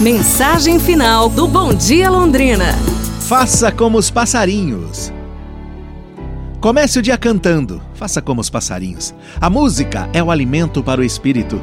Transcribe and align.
Mensagem 0.00 0.80
final 0.80 1.28
do 1.28 1.46
Bom 1.46 1.72
Dia 1.72 2.10
Londrina. 2.10 2.74
Faça 3.20 3.70
como 3.70 3.96
os 3.96 4.10
passarinhos. 4.10 5.12
Comece 6.60 6.98
o 6.98 7.02
dia 7.02 7.16
cantando. 7.16 7.80
Faça 7.94 8.20
como 8.20 8.40
os 8.40 8.50
passarinhos. 8.50 9.14
A 9.40 9.48
música 9.48 10.10
é 10.12 10.20
o 10.20 10.32
alimento 10.32 10.82
para 10.82 11.00
o 11.00 11.04
espírito. 11.04 11.62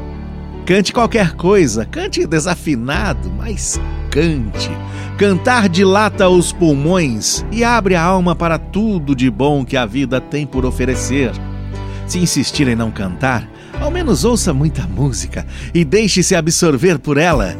Cante 0.66 0.94
qualquer 0.94 1.34
coisa, 1.34 1.86
cante 1.86 2.26
desafinado, 2.26 3.30
mas 3.38 3.80
cante. 4.10 4.72
Cantar 5.18 5.68
dilata 5.68 6.30
os 6.30 6.54
pulmões 6.54 7.46
e 7.52 7.66
abre 7.66 7.96
a 7.96 8.02
alma 8.02 8.34
para 8.34 8.58
tudo 8.58 9.14
de 9.14 9.30
bom 9.30 9.66
que 9.66 9.76
a 9.76 9.86
vida 9.86 10.22
tem 10.22 10.48
por 10.48 10.66
oferecer. 10.66 11.34
Se 12.08 12.18
insistir 12.18 12.70
em 12.70 12.76
não 12.78 12.92
cantar, 12.92 13.48
ao 13.80 13.92
menos 13.92 14.24
ouça 14.24 14.54
muita 14.54 14.88
música 14.88 15.46
e 15.74 15.84
deixe-se 15.84 16.34
absorver 16.34 16.98
por 16.98 17.18
ela. 17.18 17.58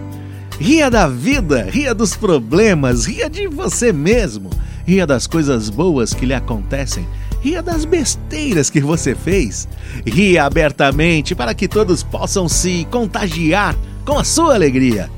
Ria 0.62 0.92
da 0.92 1.08
vida, 1.08 1.68
ria 1.72 1.92
dos 1.92 2.16
problemas, 2.16 3.06
ria 3.06 3.28
de 3.28 3.48
você 3.48 3.92
mesmo, 3.92 4.52
ria 4.86 5.08
das 5.08 5.26
coisas 5.26 5.72
boas 5.72 6.14
que 6.14 6.24
lhe 6.24 6.36
acontecem, 6.36 7.08
ria 7.42 7.64
das 7.64 7.84
besteiras 7.84 8.70
que 8.70 8.80
você 8.80 9.16
fez. 9.16 9.68
Ria 10.06 10.44
abertamente 10.44 11.34
para 11.34 11.56
que 11.56 11.68
todos 11.68 12.04
possam 12.04 12.48
se 12.48 12.88
contagiar 12.92 13.76
com 14.06 14.20
a 14.20 14.24
sua 14.24 14.54
alegria. 14.54 15.10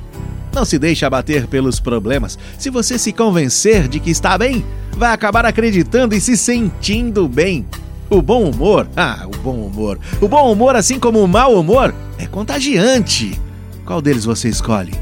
Não 0.55 0.64
se 0.64 0.80
deixe 0.80 1.03
abater 1.03 1.45
pelos 1.45 1.78
problemas. 1.78 2.39
Se 2.58 2.70
você 2.70 2.98
se 2.98 3.12
convencer 3.12 3.89
de 3.89 4.00
que 4.00 4.12
está 4.12 4.38
bem, 4.38 4.64
vai 4.94 5.12
acabar 5.12 5.45
acreditando 5.45 6.16
e 6.16 6.22
se 6.22 6.38
sentindo 6.38 7.28
bem. 7.28 7.66
O 8.09 8.22
bom 8.22 8.50
humor, 8.50 8.88
ah, 8.95 9.25
o 9.28 9.38
bom 9.39 9.58
humor. 9.58 10.00
O 10.22 10.28
bom 10.30 10.50
humor, 10.50 10.78
assim 10.78 10.98
como 10.98 11.22
o 11.22 11.28
mau 11.28 11.59
humor, 11.59 11.94
é 12.17 12.25
contagiante. 12.25 13.38
Qual 13.86 14.02
deles 14.02 14.23
você 14.23 14.48
escolhe? 14.48 14.94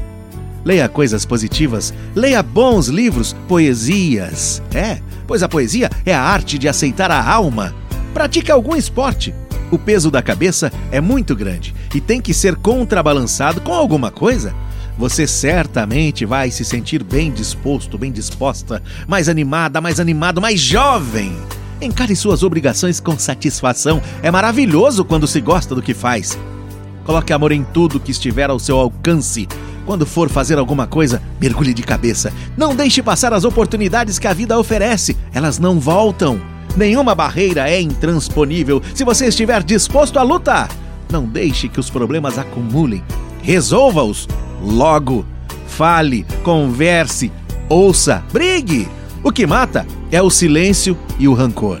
Leia 0.64 0.88
coisas 0.88 1.24
positivas, 1.24 1.92
leia 2.14 2.42
bons 2.42 2.88
livros, 2.88 3.34
poesias. 3.48 4.62
É, 4.74 5.00
pois 5.26 5.42
a 5.42 5.48
poesia 5.48 5.90
é 6.06 6.14
a 6.14 6.22
arte 6.22 6.58
de 6.58 6.68
aceitar 6.68 7.10
a 7.10 7.24
alma. 7.24 7.74
Pratique 8.14 8.50
algum 8.50 8.76
esporte. 8.76 9.34
O 9.70 9.78
peso 9.78 10.10
da 10.10 10.22
cabeça 10.22 10.70
é 10.90 11.00
muito 11.00 11.34
grande 11.34 11.74
e 11.94 12.00
tem 12.00 12.20
que 12.20 12.34
ser 12.34 12.56
contrabalançado 12.56 13.60
com 13.60 13.72
alguma 13.72 14.10
coisa. 14.10 14.54
Você 14.98 15.26
certamente 15.26 16.26
vai 16.26 16.50
se 16.50 16.64
sentir 16.64 17.02
bem 17.02 17.32
disposto, 17.32 17.96
bem 17.96 18.12
disposta, 18.12 18.82
mais 19.08 19.28
animada, 19.28 19.80
mais 19.80 19.98
animado, 19.98 20.40
mais 20.40 20.60
jovem. 20.60 21.34
Encare 21.80 22.14
suas 22.14 22.42
obrigações 22.42 23.00
com 23.00 23.18
satisfação. 23.18 24.00
É 24.22 24.30
maravilhoso 24.30 25.04
quando 25.04 25.26
se 25.26 25.40
gosta 25.40 25.74
do 25.74 25.82
que 25.82 25.94
faz. 25.94 26.38
Coloque 27.04 27.32
amor 27.32 27.50
em 27.50 27.64
tudo 27.64 27.98
que 27.98 28.12
estiver 28.12 28.50
ao 28.50 28.58
seu 28.58 28.78
alcance. 28.78 29.48
Quando 29.84 30.06
for 30.06 30.28
fazer 30.28 30.58
alguma 30.58 30.86
coisa, 30.86 31.20
mergulhe 31.40 31.74
de 31.74 31.82
cabeça. 31.82 32.32
Não 32.56 32.74
deixe 32.74 33.02
passar 33.02 33.32
as 33.32 33.44
oportunidades 33.44 34.18
que 34.18 34.28
a 34.28 34.32
vida 34.32 34.58
oferece. 34.58 35.16
Elas 35.34 35.58
não 35.58 35.80
voltam. 35.80 36.40
Nenhuma 36.76 37.14
barreira 37.14 37.68
é 37.68 37.80
intransponível 37.80 38.80
se 38.94 39.04
você 39.04 39.26
estiver 39.26 39.62
disposto 39.62 40.18
a 40.18 40.22
lutar. 40.22 40.68
Não 41.10 41.24
deixe 41.24 41.68
que 41.68 41.80
os 41.80 41.90
problemas 41.90 42.38
acumulem. 42.38 43.02
Resolva-os 43.42 44.28
logo. 44.62 45.26
Fale, 45.66 46.24
converse, 46.42 47.32
ouça, 47.68 48.22
brigue. 48.32 48.88
O 49.22 49.32
que 49.32 49.46
mata 49.46 49.86
é 50.10 50.22
o 50.22 50.30
silêncio 50.30 50.96
e 51.18 51.26
o 51.26 51.34
rancor. 51.34 51.80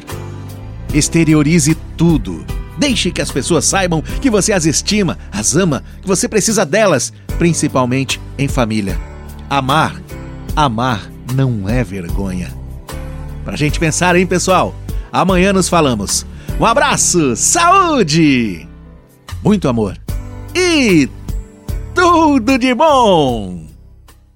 Exteriorize 0.92 1.74
tudo. 1.96 2.44
Deixe 2.78 3.10
que 3.10 3.22
as 3.22 3.30
pessoas 3.30 3.64
saibam 3.64 4.02
que 4.02 4.30
você 4.30 4.52
as 4.52 4.66
estima, 4.66 5.18
as 5.30 5.54
ama, 5.54 5.82
que 6.00 6.08
você 6.08 6.28
precisa 6.28 6.64
delas, 6.64 7.12
principalmente 7.42 8.20
em 8.38 8.46
família. 8.46 8.96
Amar, 9.50 10.00
amar 10.54 11.10
não 11.34 11.68
é 11.68 11.82
vergonha. 11.82 12.52
Pra 13.44 13.56
gente 13.56 13.80
pensar, 13.80 14.14
hein, 14.14 14.24
pessoal? 14.24 14.72
Amanhã 15.10 15.52
nos 15.52 15.68
falamos. 15.68 16.24
Um 16.60 16.64
abraço, 16.64 17.34
saúde, 17.34 18.68
muito 19.42 19.68
amor 19.68 19.98
e 20.54 21.08
tudo 21.96 22.56
de 22.56 22.72
bom! 22.76 23.71